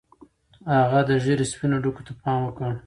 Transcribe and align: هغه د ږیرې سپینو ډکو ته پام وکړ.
هغه 0.79 0.99
د 1.07 1.11
ږیرې 1.23 1.45
سپینو 1.51 1.77
ډکو 1.83 2.01
ته 2.07 2.13
پام 2.21 2.39
وکړ. 2.43 2.71